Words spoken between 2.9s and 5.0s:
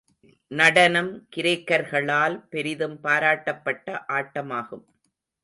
பாராட்டப்பட்ட ஆட்டமாகும்.